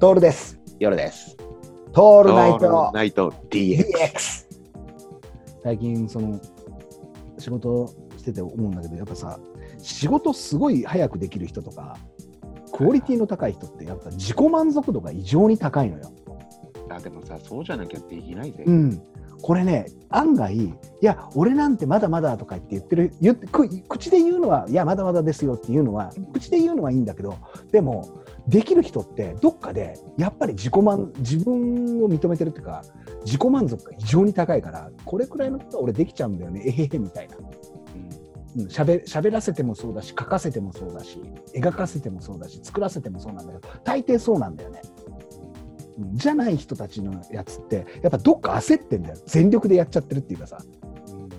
[0.00, 0.58] トールです。
[0.78, 1.36] 夜です。
[1.92, 4.46] トールナイトナイト DX。
[5.62, 6.40] 最近、その、
[7.36, 9.38] 仕事してて思うんだけど、やっぱさ、
[9.76, 11.98] 仕事すごい早くできる人とか、
[12.72, 16.10] クオリティの高い人って、やっぱ自己満足度が異常に高いのよ。
[16.88, 18.64] あ、でもさ、そうじゃなきゃできないぜ。
[18.66, 19.02] うん。
[19.42, 27.36] これね、案外、いや、俺なんてまだまだとか言って言ってる、言ってく口で言うのは、いや、まだまだですよっていうのは、口で言うのはいいんだけど、
[27.70, 32.82] でも、できる人って、どっかで、やっぱり自己満、自分を認めてるっていうか、
[33.24, 37.36] 自己満足が異常に高いから、これくらいのことは俺できちゃうんだよね、えへへみたいな。
[37.36, 41.20] うんうん、しゃべ喋らせてもそうだし、書かせてもそうだし、
[41.54, 44.80] 描かせてもそうだし、作らせてもそうなんだけど、大抵そうなんだよね。
[44.94, 45.20] うん
[46.14, 49.16] じゃない人たちのやつって、やっぱどっか焦ってんだよ。
[49.26, 50.58] 全力でやっちゃってるっていうかさ、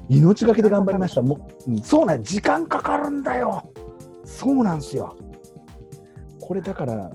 [0.07, 1.21] 命がけで頑張りました。
[1.21, 3.71] もう、うんそうなん時間かかるんだよ。
[4.23, 5.15] そうなんですよ。
[6.51, 7.09] これだから、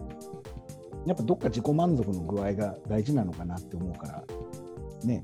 [1.05, 4.25] やっぱどっか自己満足の具合が大事なのかなって思うから、
[5.05, 5.23] ね、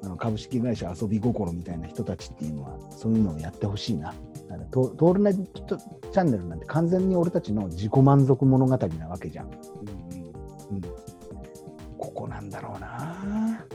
[0.00, 4.14] あの株式会社遊び心みたいな人たちっていうのは、そういうのをやってほしいな。
[4.48, 5.34] だからトトールナイ
[5.66, 9.46] トチャンネルなんて完全に俺たちの自己満足物語なわけじゃん。
[9.46, 10.80] うんうん、
[11.98, 13.66] ここなんだろうな。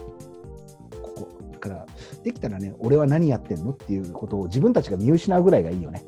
[1.02, 1.28] ここ。
[1.52, 1.86] だから、
[2.24, 6.06] できたらね、俺は何やってんのっていうことを自分たちが見失うぐらいがいいよね。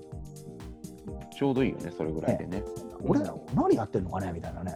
[1.37, 2.63] ちょうどいいよね、それぐらいでね。
[3.03, 4.75] 俺ら何やってんのかねみたいなね。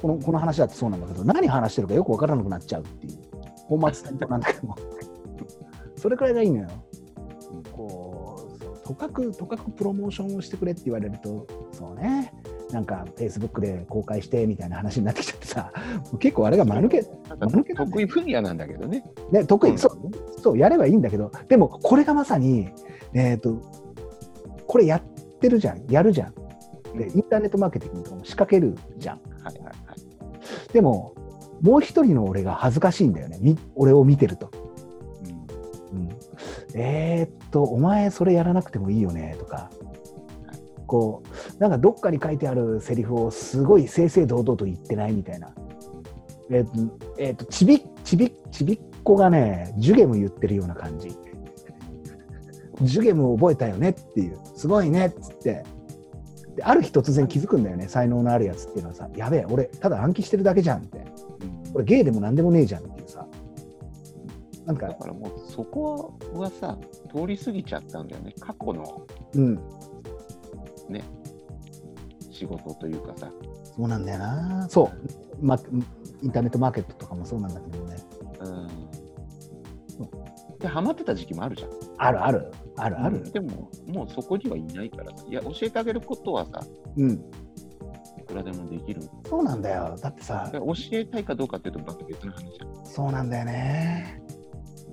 [0.00, 3.18] このこの話だってそうなんだけど、何話してるかよく分からなくなっちゃうっていう。
[3.68, 4.76] 本末転倒なんだけども。
[5.96, 6.68] それくらいがいいのよ。
[7.72, 12.32] こう、とかく、とかくプロモーションをしてくれって言われると、そうね。
[12.70, 15.72] なんか、フェイスブックで公開してみたいな話になってきちゃってさ、
[16.18, 17.04] 結構あれが間抜け、
[17.74, 19.04] 得意分野なんだけどね。
[19.30, 22.68] ね、得意、うんそう、そう、やればいいんだけど、でも、これがまさに、
[23.14, 23.56] えっ、と、
[24.66, 25.02] これやっ
[25.40, 26.34] てるじゃん、やるじゃん。
[26.96, 29.20] で、インターネットマーケティングとかも仕掛けるじゃん。
[29.42, 30.72] はいはいはい。
[30.72, 31.14] でも、
[31.60, 34.50] もう一人の俺が恥ずかしいんだよね、み俺を見てると。
[35.92, 36.08] うん、
[36.74, 39.70] えーっと、お前それやらなくてもいいよね、とか。
[40.86, 41.22] こ
[41.58, 45.52] う、なんかどっかに書いてあるセリフをすごい正々堂々と言ってないみたいな。
[46.50, 51.16] えーっと、えーっと、ちび、ちび、ちびっ子がね、ジュゲム言ってるような感じ。
[52.82, 55.64] ジュゲムを覚えたよねっていう、すごいねっつって。
[56.56, 60.98] である日突然気づくんだよね、才能のあるやつっていうのはさ、やべえ、俺、ただ暗記してるだけじゃんって。
[60.98, 61.02] う
[61.52, 63.26] んこれゲイでも何でもねえじゃんっていうさ。
[64.64, 66.78] なんか、だからもうそこはさ、
[67.14, 68.34] 通り過ぎちゃったんだよね。
[68.40, 69.02] 過去の
[69.34, 69.60] うん、
[72.30, 73.30] 仕事というかさ。
[73.76, 74.66] そうなんだよな。
[74.70, 74.90] そ
[75.42, 75.58] う、ま、
[76.22, 77.96] インターネットマーケットとかもそうなんだけどね。
[78.40, 78.68] うん
[80.66, 81.70] で、ハマってた時期もあるじゃん。
[81.96, 83.30] あるある、あるある。
[83.30, 85.24] でも、もうそこにはいないからさ。
[85.28, 86.60] いや、教えてあげることはさ、
[86.96, 87.18] うん、い
[88.26, 89.00] くらでもできる。
[89.28, 89.96] そうなんだよ。
[90.02, 92.84] だってさで、教えたいかどうかっていうと、また別の話じゃん。
[92.84, 94.20] そうなんだよね。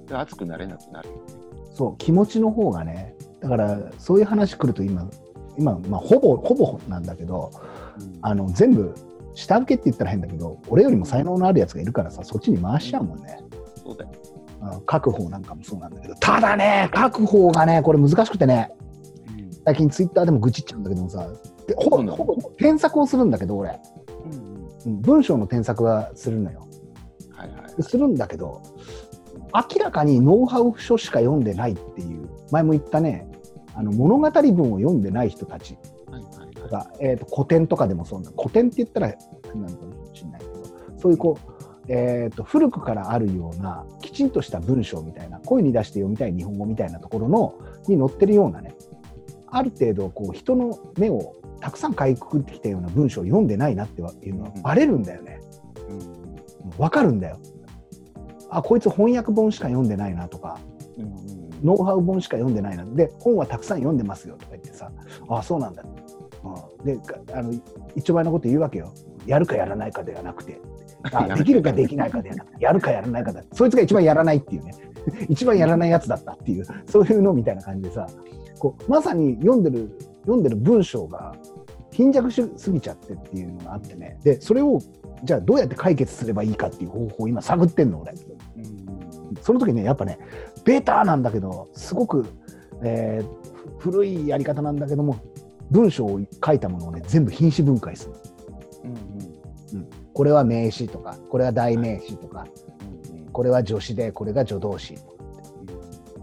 [0.05, 1.21] で熱くなれなくなるよね。
[1.73, 3.15] そう、気持ちの方がね。
[3.39, 5.09] だから、そういう話来ると今、
[5.57, 7.49] 今、まあ、ほぼ、ほぼなんだけど、
[8.21, 8.93] あの、全部、
[9.33, 13.39] 下請けって言ったら変だけど、俺よりも才能のあるやつがいるからさ、そっちに回しちゃうもんね。
[13.83, 14.11] そうだよ。
[14.85, 18.71] 確保なんかもそうなんだけど、ただね、確保がね、これ難しくてね、
[19.65, 21.27] 最近ツイッターでも愚痴っちゃうんだけどもさ、
[21.67, 23.79] でほぼほぼ添削をするんだけど、俺、
[24.85, 26.67] うん文章の添削はするのよ。
[27.31, 27.75] はいはい。
[27.77, 28.61] でするんだけど、
[29.53, 33.27] 明らかにノウハウ書しか読んでないっていう、前も言ったね、
[33.75, 35.77] あの物語文を読んでない人たち
[36.11, 36.69] はいはいはい。
[36.69, 39.13] が、えー、と古典とかでもそうなの、古典って言ったら
[39.51, 40.53] 変なのかもしれないけど、
[40.99, 41.53] そういうこう、
[41.87, 47.55] えー、と古くからあるような、きちんとした文章みたいな、声に出して読みたい日本語みたいなところの
[47.87, 48.75] に載ってるようなね、
[49.47, 55.39] ある程度こう人の目をたくさんかいくぐってきたような文章を読んでないなっていうのはバレるんだよね。
[55.89, 56.23] うん
[56.77, 57.37] わかるんだよ。
[58.49, 60.59] あ、こいつ翻訳本しか読んでないなとか、
[60.97, 61.07] うんう
[61.39, 62.83] んノウハウ本しか読んでないな。
[62.83, 64.91] で、本はたくさん読んでますよとか言ってさ、
[65.29, 65.83] あそうなんだ。
[66.43, 67.53] うん、で、かあの
[67.95, 68.93] 一丁前のこと言うわけよ。
[69.25, 70.72] やるかやらないかではなくて、あ
[71.35, 73.43] できるかできないかではなくて、やるかやらないかだ。
[73.51, 74.73] そいつが一番やらないっていうね。
[75.29, 78.07] 一番やらないやつだったっていう、そういうのみたいな感じでさ、
[78.59, 79.89] こうまさに読んでる、
[80.21, 81.35] 読んでる文章が
[81.91, 84.17] 貧弱しすぎちゃってっていうのがあってね。
[84.23, 84.79] で、それを、
[85.23, 88.11] じゃあどうやって解決すればいいかっていう方法を今探ってんの、俺。
[88.11, 88.83] うん
[89.41, 90.19] その時ね、やっぱね、
[90.63, 92.25] ベータなんだけど、すごく、
[92.81, 95.19] えーふ古いやり方なんだけども、
[95.69, 98.13] 文章を書いたものをね、全部品詞分解する。
[100.13, 102.45] うんこれは名詞とか、これは代名詞とか、
[103.31, 104.93] これは助詞で、これが助動詞。
[104.95, 105.13] とか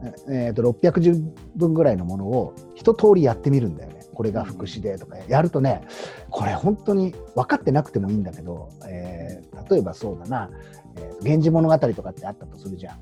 [0.09, 0.33] って。
[0.33, 1.23] えー、と610
[1.57, 4.01] 分ぐらいのものを一通りやってみるんだよね。
[4.15, 5.17] これが副詞でとか。
[5.29, 5.83] やるとね、
[6.31, 10.51] これ本当に分かってなくてもいいんだけど、えー例えばそうだな
[10.99, 13.01] 「えー源氏物語」とかってあったとするじゃん。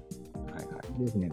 [0.99, 1.31] ですね、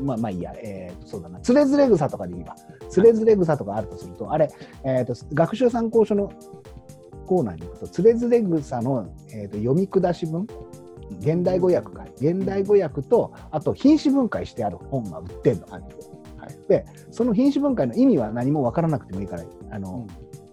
[0.00, 2.56] まあまあいいや、えーとそうだな、つれづれ草とかでいいわ。
[2.88, 4.50] つれづれ草とかあるとすると、あれ、
[4.84, 6.32] えーと学習参考書の
[7.32, 10.46] コーナーに行くと、つれづれ草の、えーと読み下し文、
[11.20, 15.66] 現代語訳か、現代語訳と、あと品詞分解してある本が売ってるの。
[15.68, 15.88] はいは
[16.48, 20.06] いで、その品詞分解の意味は何も分からなくてもいいから、あの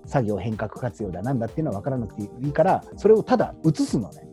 [0.06, 4.28] 作業変革活用だなんだっていうのは分からなくていいから、それをただ写すのね。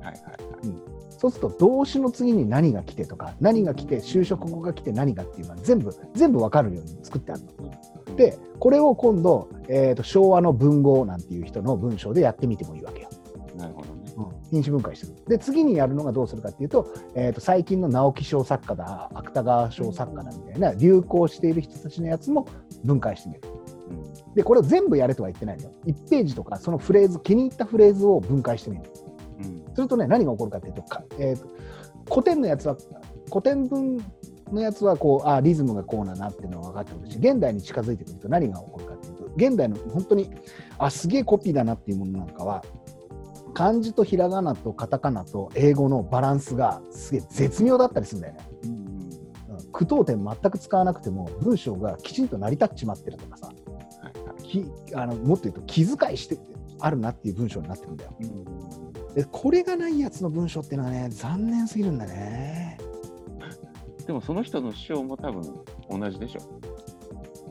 [0.00, 0.96] はいはいはい。
[1.10, 7.50] そうすると動詞の次に何が来てとか何が来て就職後が来て何がっていうのは全部全部分かるように作ってあるの。
[8.16, 13.08] でこれを今度、えーと昭和の文豪なんていう人の文章でやってみてもいいわけよ。
[13.56, 13.96] なるほどね。
[14.50, 15.12] 品詞分解してる。
[15.28, 22.46] で次にやるのがどうするかっていうと,、えーと最近の直木賞作家だ芥川賞作家だみたいな流行している人たちのやつも
[22.84, 23.40] 分解してみる。
[23.90, 23.92] う
[24.32, 25.70] んでこれを全部やれとは言ってないのよ。
[25.86, 28.82] 1ページとかそのフレーズ気に入ったフレーズを分解してみる。
[29.40, 31.46] うんするとね、何が起こるかっていうと、かえーと
[32.08, 32.76] 古典のやつは、
[33.28, 33.98] 古典文
[34.52, 40.30] のやつはこう、あリズムがこうだなっていうのが分かってくるし、現代に近づいてくると何が起こるかっていうと、現代の本当に、
[40.78, 42.64] あすげえコピーだなっていうものなんかは、
[43.54, 48.40] 漢字とひらがなとカタカナと英語のバランスがすげえ絶妙だったりするんだよね。
[49.72, 53.52] 句読点全く使わなくても文章がきちんと成り立っちまってるとかさ
[54.42, 54.64] き
[54.94, 56.38] あのもっと言うと気遣いして
[56.80, 58.14] あるなっていう文章になってくるんだよ。
[58.20, 58.76] うん
[59.14, 62.76] でこれがないやつの文章っていうのはね残念すぎるんだね。
[64.06, 65.42] でもその人の師匠も多分
[65.90, 66.40] 同じでしょ。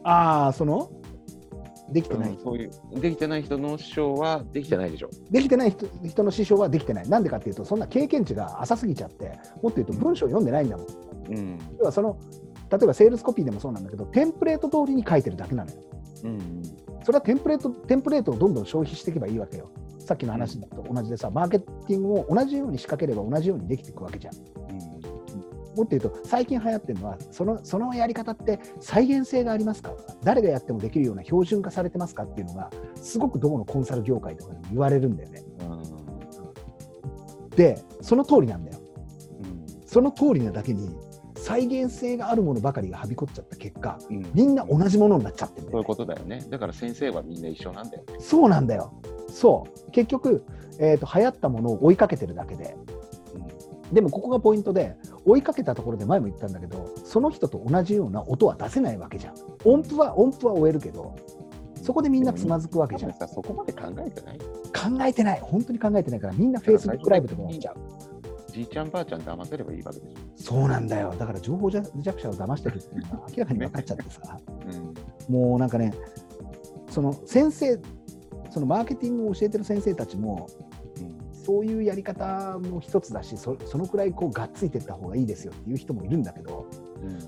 [0.04, 0.90] ああその？
[1.92, 5.10] できてない、うんそういうできてない人の師匠はできてないでしょ。
[5.30, 10.88] できてない人人の師匠はできてないなんでかっていうとそんな経験値が浅すぎちゃってもっと言うと文章読んでないんだもん。
[11.30, 12.18] うん要はその
[12.72, 15.78] 例えばセールスコピーでもそうなんだけどテンプレート通りに書いてるだけなのよ。
[16.24, 16.63] うん
[17.04, 19.69] それはテンプレートテンプレートをどんどん消費していけばいいわけよ。
[20.00, 24.36] さっきの話と同じでさ、マーケティングを同じように仕掛ければ同じようにできていくわけじゃん。
[24.36, 24.94] うん
[25.75, 29.94] もっと言うと、最近流行ってるのは、そのそのやり方って再現性がありますか？
[30.24, 35.44] 誰がやってもできるような標準化されてますかっていうのが、すごくどこのコンサル業界とかでも言われるんだよね。
[37.56, 38.80] で、その通りなんだよ。
[39.44, 40.89] うんその通りなだけに、
[41.36, 45.72] 再現性があるものばかりがはびこっちゃった結果、うんみんな同じものになっちゃってるね。
[45.72, 46.44] そういうことだよね。
[46.50, 48.16] だから先生はみんな一緒なんだよね。
[48.19, 48.94] そうなんだよ。
[49.30, 49.92] そう。
[49.92, 50.44] 結局、
[50.80, 52.75] えーと、流行ったものを追いかけてるだけで、
[53.94, 59.33] でもここがポイントで、追いかけたところで前も言ったんだけど、その人と同じような音は出せないわけじゃん。
[59.63, 61.16] 音符は音符は終えるけど、
[61.81, 63.13] そこでみんなつまずくわけじゃん。
[63.13, 64.38] さそこまで考えてない？
[64.38, 67.75] 考えてない、本当に考えてないから、みんな Facebook ライブとかやっちゃう。
[68.51, 70.13] じいちゃんばあちゃん騙せればいいわけでし
[70.45, 71.13] そうなんだよ。
[71.18, 71.92] だから情報弱
[72.22, 75.31] 者を騙してるっていうのが明らかに分かっちゃってさ、ょ。
[75.31, 75.94] もうなんかね、
[76.89, 77.80] その先生、
[78.51, 80.64] そのマーケティングを教えてる先生たちも、うん
[81.45, 86.65] そういうやり方も一つだし、そそのくらいこうがっついていった方がいいですよっていう人もいるんだけど、
[87.01, 87.19] うん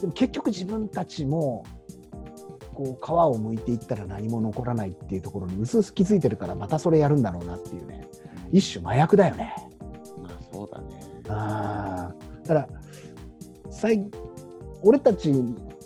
[0.00, 1.64] でも結局自分たちも
[2.74, 8.06] こう皮を剥いていったら何も残らないっていうところにうすうす気づいてるからまたそれやるんだろうなっていうね
[8.52, 9.54] 一種麻薬だよね。
[10.20, 10.86] まあそうだね。
[11.28, 12.68] あーだから
[13.70, 14.04] 最
[14.82, 15.32] 俺たち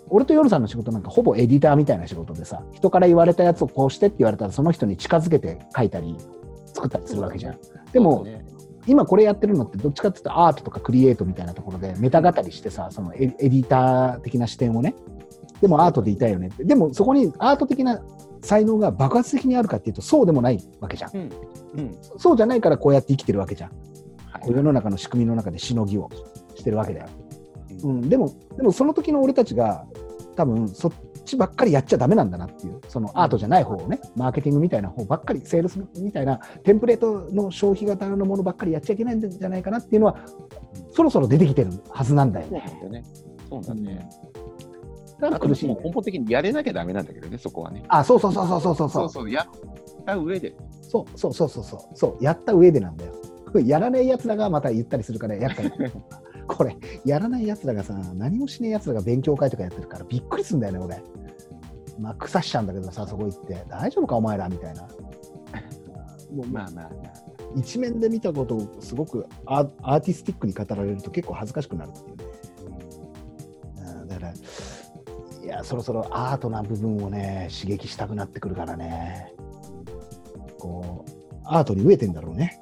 [0.08, 6.16] 俺と夜さんの仕事なんかほぼエディターみたいな仕事でさ人から言われたやつをこうしてって言われたらその人に近づけて書いたり
[6.74, 7.58] 作ったりするわけじゃん。
[7.92, 8.44] でも、ね。
[8.86, 14.94] 今これやってるのってどっちかっていうとアートとかクリエイトみたいなところでメタ語りしてさそのエエディター的な視点をね。
[15.60, 16.64] でもアートでいたいよねって。
[16.64, 18.00] でもそこにアート的な
[18.40, 21.16] 才能が爆発的にあるかっていうとそうでもないわけじゃん。
[21.16, 21.32] うん。
[21.76, 21.98] うん。
[22.16, 23.70] そうじゃないからこうやって生きてるわけじゃん。
[24.30, 24.50] はい。
[24.50, 26.08] 世の中の仕組みの中でしのぎを
[26.54, 27.06] してるわけだよ、
[27.84, 29.84] ううん、でもでもその時の俺たちが
[30.34, 30.92] 多分そっ
[31.28, 40.16] ちばっかりやっちゃだめなんだなっていうそのアートじゃない方をねマーケティングみたいな方ばっかりセールスみたいなテンプレートの消費型のものばっかりやっちゃいけないんじゃないかなっていうのは
[40.92, 42.64] そろそろ出てきてるはずなんだよね。
[43.50, 44.08] そうだね、
[45.14, 47.84] うん、だから苦しい、ね、根本的にやれなきゃだめなんだけどね、そこはね。
[47.88, 49.10] あ、そうそうそうそうそうそうそう。
[49.10, 50.54] そうやった上で。
[50.82, 52.24] そうそうそうそうそう。
[52.24, 53.12] やった上でなんだよ。
[53.64, 55.72] やらねえやつらがまた言ったりするから、やっぱり。
[56.48, 61.02] これやらないやつらがさ何もしねえやつらが勉強会とかやってるからびっくりするんだよね俺。
[62.00, 63.64] まあ腐しちゃうんだけどさそこ行って。
[63.68, 64.82] 大丈夫かお前らみたいな。
[64.82, 64.88] も
[66.42, 67.28] うまあまあまあ。
[67.56, 72.24] 一面で見たことをすごくアーアーティスティックに語られると結構恥ずかしくなるっていうね。
[74.00, 79.32] うんだからいやそろそろアートな部分をね刺激したくなってくるからね。
[80.58, 81.10] こう
[81.44, 82.60] アートに飢えてんだろうね